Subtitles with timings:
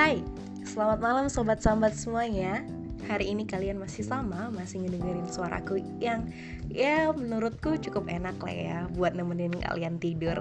[0.00, 0.24] Hai,
[0.64, 2.64] selamat malam sobat sambat semuanya
[3.04, 6.24] Hari ini kalian masih sama, masih ngedengerin suaraku yang
[6.72, 10.40] ya menurutku cukup enak lah ya buat nemenin kalian tidur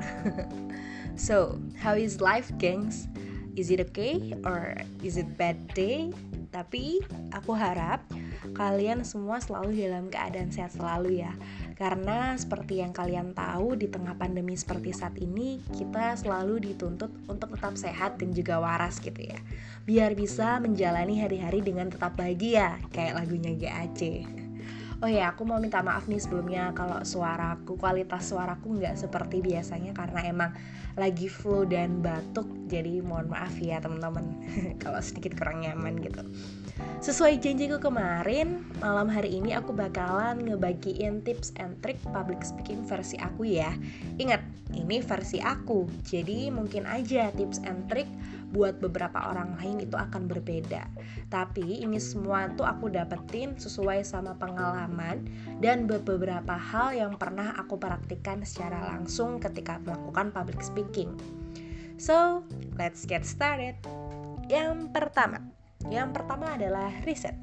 [1.28, 3.12] So, how is life gengs?
[3.60, 6.16] Is it okay or is it bad day?
[6.50, 6.98] Tapi
[7.30, 8.02] aku harap
[8.58, 11.36] kalian semua selalu dalam keadaan sehat selalu ya
[11.80, 17.56] karena seperti yang kalian tahu di tengah pandemi seperti saat ini kita selalu dituntut untuk
[17.56, 19.40] tetap sehat dan juga waras gitu ya.
[19.88, 24.28] Biar bisa menjalani hari-hari dengan tetap bahagia kayak lagunya GAC.
[25.00, 29.96] Oh ya, aku mau minta maaf nih sebelumnya kalau suaraku, kualitas suaraku nggak seperti biasanya
[29.96, 30.52] karena emang
[31.00, 32.59] lagi flu dan batuk.
[32.70, 34.24] Jadi mohon maaf ya teman-teman
[34.84, 36.22] kalau sedikit kurang nyaman gitu.
[37.04, 43.20] Sesuai janjiku kemarin, malam hari ini aku bakalan ngebagiin tips and trick public speaking versi
[43.20, 43.74] aku ya.
[44.22, 44.44] Ingat,
[44.76, 45.90] ini versi aku.
[46.06, 48.08] Jadi mungkin aja tips and trick
[48.50, 50.90] buat beberapa orang lain itu akan berbeda.
[51.30, 55.24] Tapi ini semua tuh aku dapetin sesuai sama pengalaman
[55.62, 61.14] dan beberapa hal yang pernah aku praktikkan secara langsung ketika melakukan public speaking.
[62.00, 62.48] So,
[62.80, 63.76] let's get started.
[64.48, 65.44] Yang pertama,
[65.92, 67.36] yang pertama adalah riset.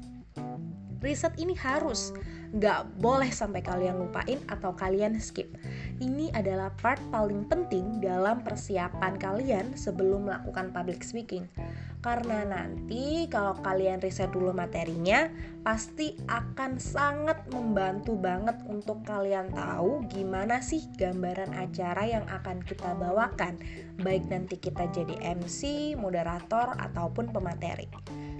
[0.97, 2.09] Riset ini harus
[2.57, 5.53] nggak boleh sampai kalian lupain atau kalian skip.
[6.01, 11.45] Ini adalah part paling penting dalam persiapan kalian sebelum melakukan public speaking.
[12.07, 15.27] Karena nanti kalau kalian riset dulu materinya,
[15.59, 22.95] pasti akan sangat membantu banget untuk kalian tahu gimana sih gambaran acara yang akan kita
[22.95, 23.59] bawakan,
[23.99, 27.91] baik nanti kita jadi MC, moderator, ataupun pemateri.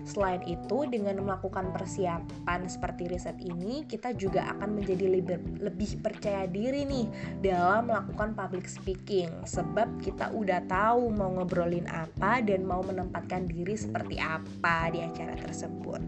[0.08, 6.48] Selain itu, dengan melakukan persiapan seperti riset ini, kita juga akan menjadi lebih, lebih percaya
[6.48, 7.12] diri nih
[7.44, 9.28] dalam melakukan public speaking.
[9.44, 15.36] Sebab kita udah tahu mau ngobrolin apa dan mau menempatkan diri seperti apa di acara
[15.36, 16.00] tersebut.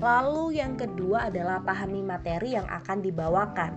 [0.00, 3.72] Lalu yang kedua adalah pahami materi yang akan dibawakan.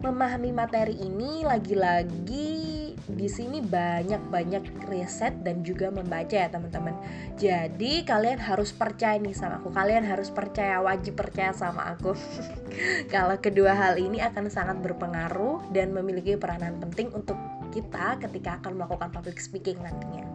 [0.00, 2.69] Memahami materi ini lagi-lagi
[3.14, 6.94] di sini banyak-banyak riset dan juga membaca ya teman-teman.
[7.34, 9.70] Jadi kalian harus percaya nih sama aku.
[9.74, 12.14] Kalian harus percaya, wajib percaya sama aku.
[13.14, 17.36] Kalau kedua hal ini akan sangat berpengaruh dan memiliki peranan penting untuk
[17.70, 20.26] kita ketika akan melakukan public speaking nantinya.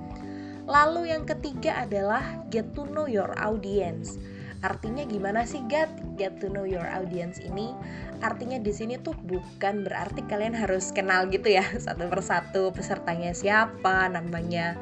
[0.66, 4.18] Lalu yang ketiga adalah get to know your audience.
[4.66, 7.70] Artinya gimana sih get get to know your audience ini?
[8.18, 14.10] Artinya di sini tuh bukan berarti kalian harus kenal gitu ya satu persatu pesertanya siapa,
[14.10, 14.74] namanya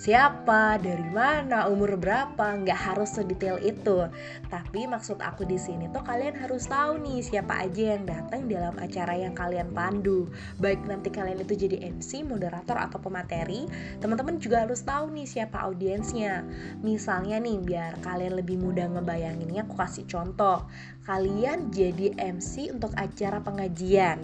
[0.00, 4.08] siapa, dari mana, umur berapa, nggak harus sedetail itu.
[4.48, 8.74] Tapi maksud aku di sini tuh kalian harus tahu nih siapa aja yang datang dalam
[8.80, 10.28] acara yang kalian pandu.
[10.60, 15.64] Baik nanti kalian itu jadi MC, moderator atau pemateri, teman-teman juga harus tahu nih siapa
[15.64, 16.44] audiensnya.
[16.84, 20.66] Misalnya nih biar kalian lebih mudah ngebayanginnya, aku kasih contoh.
[21.02, 24.22] Kalian jadi MC untuk acara pengajian.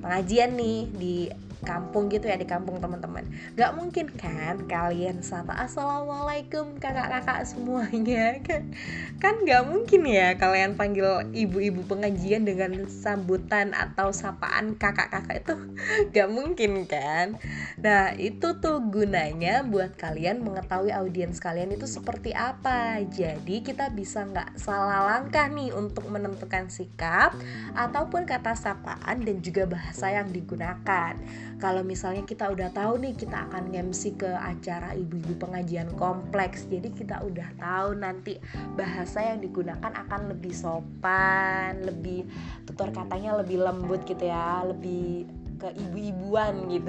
[0.00, 1.16] Pengajian nih di
[1.62, 3.28] kampung gitu ya di kampung teman-teman.
[3.56, 8.36] Gak mungkin kan kalian sapa assalamualaikum kakak-kakak semuanya.
[8.50, 8.72] Kan
[9.20, 15.54] kan gak mungkin ya kalian panggil ibu-ibu pengajian dengan sambutan atau sapaan kakak-kakak itu.
[16.14, 17.36] Gak mungkin kan?
[17.78, 22.98] Nah itu tuh gunanya buat kalian mengetahui audiens kalian itu seperti apa.
[23.06, 27.36] Jadi kita bisa nggak salah langkah nih untuk menentukan sikap
[27.76, 31.14] ataupun kata sapaan dan juga bahasa yang digunakan
[31.60, 36.64] kalau misalnya kita udah tahu nih kita akan ngemsi ke acara ibu-ibu pengajian kompleks.
[36.64, 38.40] Jadi kita udah tahu nanti
[38.74, 42.24] bahasa yang digunakan akan lebih sopan lebih
[42.64, 45.28] tutur katanya lebih lembut gitu ya lebih
[45.60, 46.88] ke ibu-ibuan gitu.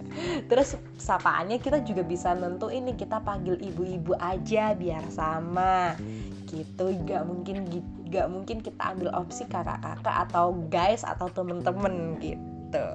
[0.50, 5.98] Terus sapaannya kita juga bisa nentu ini kita panggil ibu-ibu aja biar sama.
[6.46, 7.66] Gitu gak mungkin
[8.06, 12.86] gak mungkin kita ambil opsi kakak-kakak atau guys atau temen-temen gitu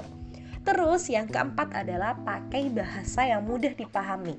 [0.68, 4.36] Terus yang keempat adalah pakai bahasa yang mudah dipahami.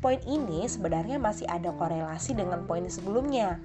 [0.00, 3.60] Poin ini sebenarnya masih ada korelasi dengan poin sebelumnya.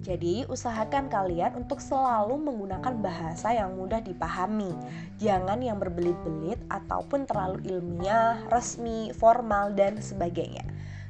[0.00, 4.72] Jadi, usahakan kalian untuk selalu menggunakan bahasa yang mudah dipahami.
[5.20, 10.64] Jangan yang berbelit-belit ataupun terlalu ilmiah, resmi, formal, dan sebagainya.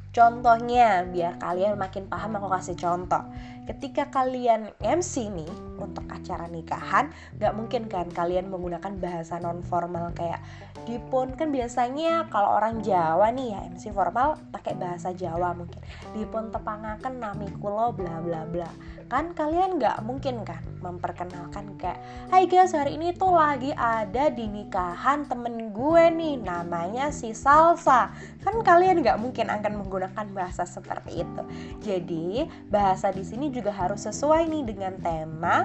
[0.09, 3.23] Contohnya, biar kalian makin paham aku kasih contoh.
[3.69, 10.09] ketika kalian MC nih untuk acara nikahan nggak mungkin kan kalian menggunakan bahasa non formal
[10.17, 10.41] kayak
[10.89, 11.37] dipun.
[11.37, 15.85] Kan biasanya kalau orang Jawa nih ya MC formal pakai bahasa Jawa mungkin.
[16.17, 18.73] Dipun tepangaken nami kulo bla bla bla
[19.09, 21.97] kan kalian nggak mungkin kan memperkenalkan kayak
[22.29, 28.13] Hai guys hari ini tuh lagi ada di nikahan temen gue nih namanya si Salsa.
[28.45, 31.43] Kan kalian nggak mungkin akan menggunakan bahasa seperti itu.
[31.81, 35.65] Jadi bahasa di sini juga harus sesuai nih dengan tema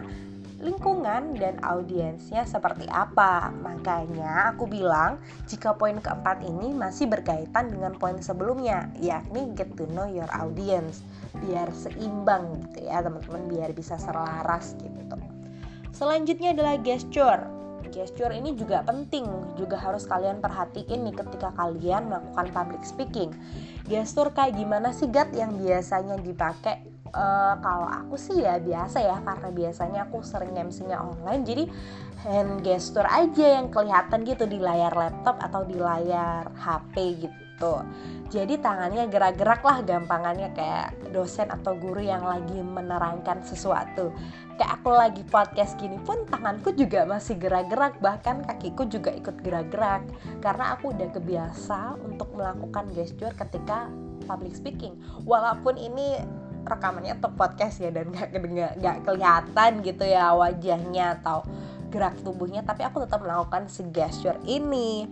[0.64, 3.52] lingkungan dan audiensnya seperti apa.
[3.52, 5.20] Makanya aku bilang
[5.52, 11.04] jika poin keempat ini masih berkaitan dengan poin sebelumnya, yakni get to know your audience,
[11.42, 15.18] biar seimbang gitu ya teman-teman, biar bisa selaras gitu.
[15.94, 17.46] Selanjutnya adalah gesture.
[17.94, 23.30] Gesture ini juga penting, juga harus kalian perhatiin nih ketika kalian melakukan public speaking.
[23.86, 26.82] Gestur kayak gimana sih Gat yang biasanya dipakai
[27.14, 31.64] uh, kalau aku sih ya biasa ya karena biasanya aku sering MC-nya online jadi
[32.26, 36.96] hand gesture aja yang kelihatan gitu di layar laptop atau di layar HP
[37.30, 37.43] gitu
[38.34, 44.10] jadi tangannya gerak-gerak lah gampangannya kayak dosen atau guru yang lagi menerangkan sesuatu.
[44.58, 50.02] Kayak aku lagi podcast gini pun tanganku juga masih gerak-gerak bahkan kakiku juga ikut gerak-gerak.
[50.42, 53.86] Karena aku udah kebiasa untuk melakukan gesture ketika
[54.26, 54.98] public speaking.
[55.30, 56.18] Walaupun ini
[56.66, 58.34] rekamannya untuk podcast ya dan gak,
[58.82, 61.46] gak, kelihatan gitu ya wajahnya atau
[61.94, 65.06] gerak tubuhnya tapi aku tetap melakukan si gesture ini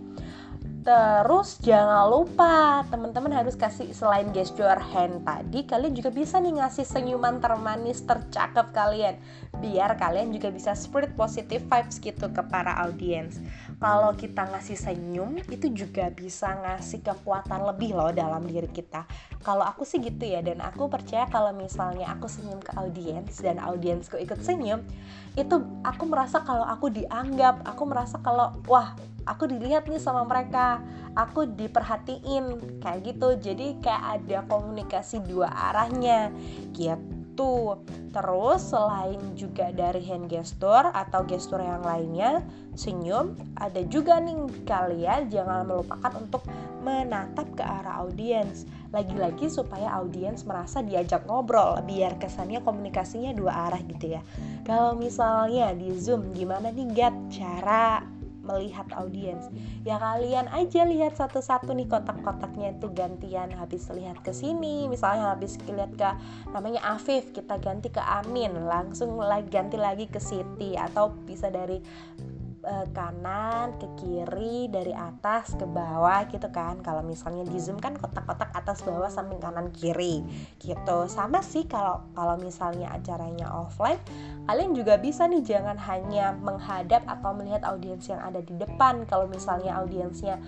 [0.82, 6.82] Terus jangan lupa teman-teman harus kasih selain gesture hand tadi kalian juga bisa nih ngasih
[6.82, 9.14] senyuman termanis tercakap kalian
[9.62, 13.38] biar kalian juga bisa spread positive vibes gitu ke para audiens.
[13.78, 19.06] Kalau kita ngasih senyum itu juga bisa ngasih kekuatan lebih loh dalam diri kita.
[19.46, 23.62] Kalau aku sih gitu ya dan aku percaya kalau misalnya aku senyum ke audiens dan
[23.62, 24.82] audiensku ikut senyum
[25.38, 30.82] itu aku merasa kalau aku dianggap, aku merasa kalau wah aku dilihat nih sama mereka
[31.14, 33.36] aku diperhatiin kayak gitu.
[33.38, 36.32] Jadi kayak ada komunikasi dua arahnya
[36.76, 37.80] gitu.
[38.12, 42.44] Terus selain juga dari hand gesture atau gestur yang lainnya
[42.76, 46.44] senyum ada juga nih kalian jangan melupakan untuk
[46.84, 48.68] menatap ke arah audiens.
[48.92, 54.22] Lagi-lagi supaya audiens merasa diajak ngobrol biar kesannya komunikasinya dua arah gitu ya.
[54.68, 58.04] Kalau misalnya di zoom gimana nih Gat cara
[58.52, 59.48] melihat audiens.
[59.88, 65.56] Ya kalian aja lihat satu-satu nih kotak-kotaknya itu gantian habis lihat ke sini misalnya habis
[65.64, 66.10] lihat ke
[66.52, 71.80] namanya Afif kita ganti ke Amin langsung lagi ganti lagi ke Siti atau bisa dari
[72.62, 76.80] uh, kanan ke kiri dari atas ke bawah gitu kan.
[76.80, 80.22] Kalau misalnya di zoom kan kotak-kotak atas bawah samping kanan kiri
[80.62, 81.06] gitu.
[81.10, 83.98] Sama sih kalau kalau misalnya acaranya offline
[84.46, 89.06] kalian juga bisa nih jangan hanya menghadap atau melihat audiens yang ada di depan.
[89.06, 90.38] Kalau misalnya audiensnya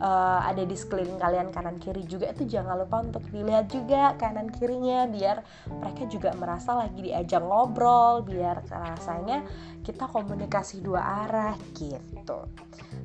[0.00, 4.48] uh, ada di sekeliling kalian kanan kiri juga itu jangan lupa untuk dilihat juga kanan
[4.50, 9.44] kirinya biar mereka juga merasa lagi diajak ngobrol biar rasanya
[9.84, 12.48] kita komunikasi dua arah gitu.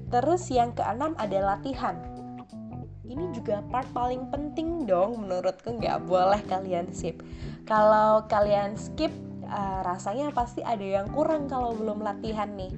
[0.10, 1.96] Terus yang keenam ada latihan.
[3.06, 7.22] Ini juga part paling penting dong menurutku nggak boleh kalian skip.
[7.70, 9.14] Kalau kalian skip
[9.46, 12.74] uh, rasanya pasti ada yang kurang kalau belum latihan nih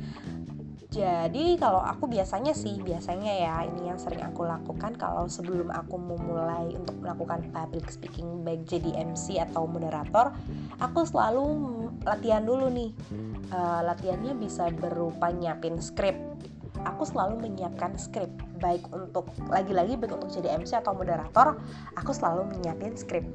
[0.87, 5.99] jadi kalau aku biasanya sih biasanya ya ini yang sering aku lakukan kalau sebelum aku
[5.99, 10.31] memulai untuk melakukan public speaking baik jadi MC atau moderator,
[10.79, 11.43] aku selalu
[12.07, 12.95] latihan dulu nih.
[13.51, 16.23] Uh, latihannya bisa berupa nyiapin script.
[16.87, 21.59] Aku selalu menyiapkan script baik untuk lagi-lagi baik untuk jadi MC atau moderator,
[21.99, 23.27] aku selalu menyiapin script.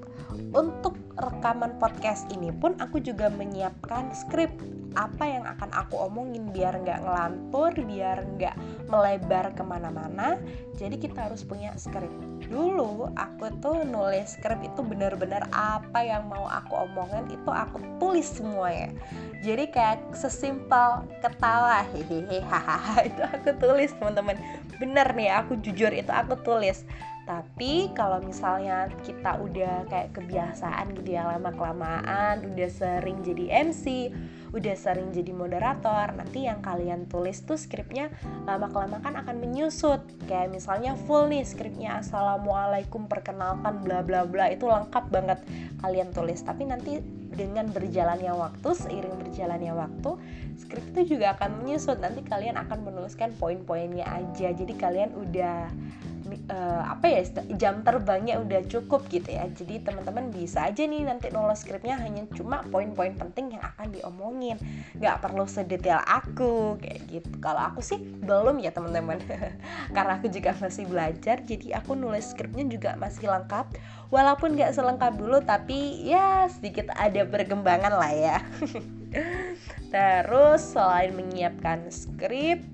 [0.57, 4.57] Untuk rekaman podcast ini pun aku juga menyiapkan script
[4.95, 8.57] apa yang akan aku omongin biar nggak ngelantur biar nggak
[8.89, 10.37] melebar ke mana-mana.
[10.77, 12.13] Jadi kita harus punya skrip
[12.53, 18.29] dulu aku tuh nulis skrip itu bener-bener apa yang mau aku omongin itu aku tulis
[18.29, 18.93] semuanya.
[19.41, 24.37] Jadi kayak sesimpel ketawa hehehe hahaha itu aku tulis teman-teman.
[24.77, 26.85] Bener nih aku jujur itu aku tulis.
[27.23, 34.11] Tapi kalau misalnya kita udah kayak kebiasaan gitu ya lama kelamaan udah sering jadi MC
[34.53, 38.13] udah sering jadi moderator nanti yang kalian tulis tuh skripnya
[38.45, 40.05] lama kelamaan akan menyusut.
[40.29, 45.41] Kayak misalnya full nih skripnya assalamualaikum perkenalkan bla bla bla itu lengkap banget
[45.81, 46.45] kalian tulis.
[46.45, 47.01] Tapi nanti
[47.33, 50.11] dengan berjalannya waktu seiring berjalannya waktu
[50.61, 51.97] skrip itu juga akan menyusut.
[52.05, 54.53] Nanti kalian akan menuliskan poin-poinnya aja.
[54.53, 55.73] Jadi kalian udah
[56.51, 57.21] uh, apa ya
[57.55, 59.47] jam terbangnya udah cukup gitu ya.
[59.53, 64.57] Jadi teman-teman bisa aja nih nanti nulis skripnya hanya cuma poin-poin penting yang akan diomongin.
[64.99, 67.31] Nggak perlu sedetail aku kayak gitu.
[67.39, 69.21] Kalau aku sih belum ya teman-teman.
[69.97, 73.79] Karena aku juga masih belajar jadi aku nulis skripnya juga masih lengkap.
[74.13, 78.39] Walaupun nggak selengkap dulu tapi ya sedikit ada perkembangan lah ya.
[79.93, 82.65] Terus selain menyiapkan skrip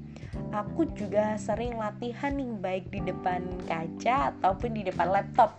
[0.52, 5.56] aku juga sering latihan nih baik di depan kaca ataupun di depan laptop.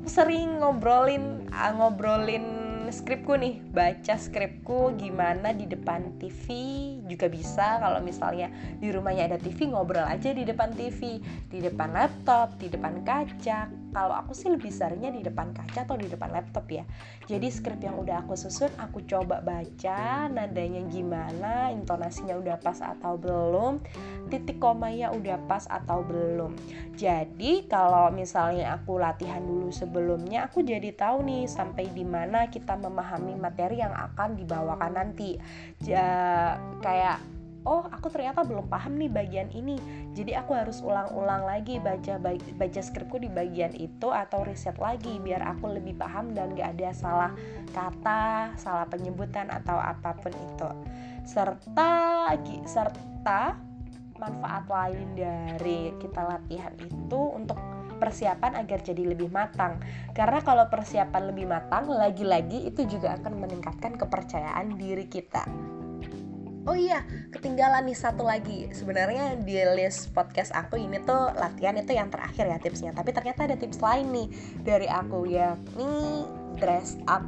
[0.00, 6.46] Aku sering ngobrolin ah, ngobrolin skripku nih baca skripku gimana di depan TV
[7.06, 7.78] juga bisa.
[7.78, 8.50] Kalau misalnya
[8.82, 13.79] di rumahnya ada TV ngobrol aja di depan TV di depan laptop di depan kaca
[13.90, 16.84] kalau aku sih lebih seringnya di depan kaca atau di depan laptop ya.
[17.26, 23.18] Jadi skrip yang udah aku susun aku coba baca nadanya gimana intonasinya udah pas atau
[23.18, 23.82] belum
[24.30, 26.54] titik komanya udah pas atau belum.
[26.94, 32.78] Jadi kalau misalnya aku latihan dulu sebelumnya aku jadi tahu nih sampai di mana kita
[32.78, 35.40] memahami materi yang akan dibawakan nanti.
[35.82, 36.54] Ja,
[36.84, 39.76] kayak oh aku ternyata belum paham nih bagian ini.
[40.16, 42.16] Jadi aku harus ulang-ulang lagi baca
[42.56, 46.90] baca skripku di bagian itu atau riset lagi biar aku lebih paham dan gak ada
[46.96, 47.32] salah
[47.72, 50.70] kata salah penyebutan atau apa pun itu.
[51.28, 52.32] Serta
[52.64, 53.56] serta
[54.20, 57.56] manfaat lain dari kita latihan itu untuk
[58.00, 59.76] persiapan agar jadi lebih matang.
[60.16, 65.44] Karena kalau persiapan lebih matang lagi-lagi itu juga akan meningkatkan kepercayaan diri kita
[66.68, 67.00] Oh iya,
[67.32, 68.68] ketinggalan nih satu lagi.
[68.76, 72.92] Sebenarnya di list podcast aku ini tuh latihan itu yang terakhir ya tipsnya.
[72.92, 74.28] Tapi ternyata ada tips lain nih
[74.60, 75.56] dari aku ya.
[75.80, 76.28] Nih
[76.60, 77.24] dress up.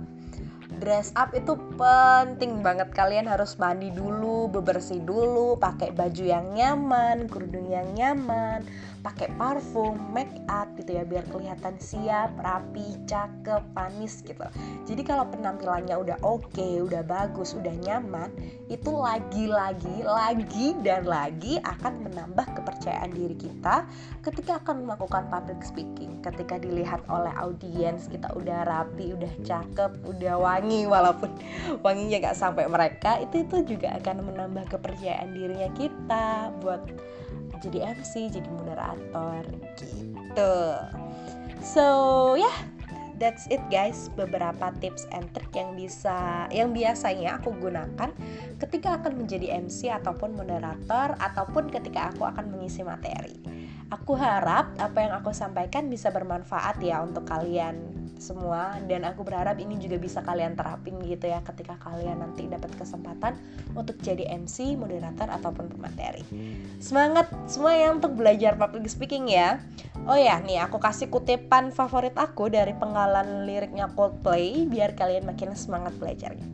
[0.77, 2.93] Dress up itu penting banget.
[2.93, 8.69] Kalian harus mandi dulu, bebersih dulu, pakai baju yang nyaman, kerudung yang nyaman,
[9.03, 14.47] pakai parfum, make up gitu ya biar kelihatan siap, rapi, cakep, manis gitu.
[14.87, 18.31] Jadi kalau penampilannya udah oke, okay, udah bagus, udah nyaman,
[18.71, 23.85] itu lagi-lagi, lagi dan lagi akan menambah kepercayaan diri kita
[24.23, 26.23] ketika akan melakukan public speaking.
[26.23, 31.35] Ketika dilihat oleh audiens kita udah rapi, udah cakep, udah wangi walaupun
[31.85, 36.87] wanginya gak sampai mereka, itu itu juga akan menambah kepercayaan dirinya kita buat
[37.63, 40.55] jadi MC jadi moderator gitu.
[41.63, 41.87] So
[42.35, 42.57] ya yeah,
[43.23, 44.11] that's it guys.
[44.19, 48.11] Beberapa tips and trick yang bisa yang biasanya aku gunakan
[48.59, 53.39] ketika akan menjadi MC ataupun moderator ataupun ketika aku akan mengisi materi.
[53.95, 59.59] Aku harap apa yang aku sampaikan bisa bermanfaat ya untuk kalian semua dan aku berharap
[59.59, 63.35] ini juga bisa kalian terapin gitu ya ketika kalian nanti dapat kesempatan
[63.75, 66.23] untuk jadi MC, moderator ataupun pemateri.
[66.79, 69.59] Semangat semua yang untuk belajar public speaking ya.
[70.07, 75.59] Oh ya, nih aku kasih kutipan favorit aku dari penggalan liriknya Coldplay biar kalian makin
[75.59, 76.47] semangat belajarnya.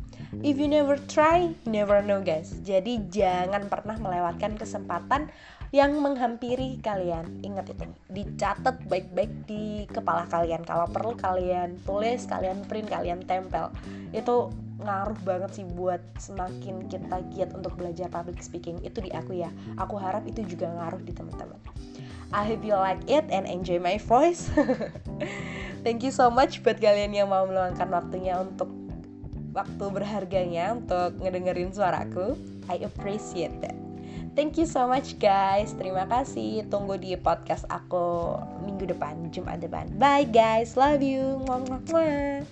[0.45, 2.53] If you never try, never know guys.
[2.61, 5.33] Jadi jangan pernah melewatkan kesempatan
[5.71, 7.45] yang menghampiri kalian.
[7.45, 10.65] Ingat itu, dicatat baik-baik di kepala kalian.
[10.65, 13.69] Kalau perlu kalian tulis, kalian print, kalian tempel.
[14.17, 18.81] Itu ngaruh banget sih buat semakin kita giat untuk belajar public speaking.
[18.81, 19.51] Itu di aku ya.
[19.77, 21.61] Aku harap itu juga ngaruh di teman-teman.
[22.29, 24.53] I hope you like it and enjoy my voice.
[25.85, 28.69] Thank you so much buat kalian yang mau meluangkan waktunya untuk
[29.57, 32.37] waktu berharganya untuk ngedengerin suaraku.
[32.69, 33.78] I appreciate that.
[34.39, 35.75] Thank you so much guys.
[35.75, 36.63] Terima kasih.
[36.71, 39.91] Tunggu di podcast aku minggu depan, Jumat depan.
[39.99, 40.79] Bye guys.
[40.79, 41.43] Love you.
[41.43, 42.47] Mwah, mwah, mwah.